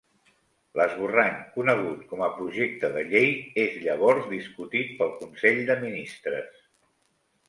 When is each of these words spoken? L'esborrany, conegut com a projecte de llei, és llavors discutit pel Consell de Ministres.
L'esborrany, 0.79 1.35
conegut 1.57 1.99
com 2.13 2.23
a 2.27 2.29
projecte 2.39 2.89
de 2.95 3.03
llei, 3.11 3.29
és 3.65 3.75
llavors 3.83 4.25
discutit 4.31 4.97
pel 5.03 5.13
Consell 5.21 5.61
de 5.69 5.77
Ministres. 5.85 6.65